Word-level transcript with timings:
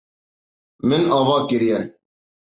Min 0.87 1.03
ava 1.17 1.35
kiriye. 1.47 1.79